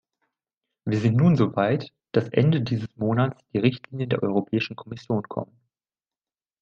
Wir 0.83 0.97
sind 0.99 1.15
nun 1.17 1.35
soweit, 1.35 1.93
dass 2.11 2.27
Ende 2.29 2.61
dieses 2.63 2.87
Monats 2.95 3.39
die 3.53 3.59
Richtlinien 3.59 4.09
der 4.09 4.23
Europäischen 4.23 4.75
Kommission 4.75 5.21
kommen. 5.21 5.55